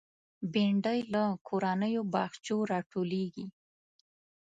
[0.51, 3.45] بېنډۍ له کورنیو باغچو راټولېږي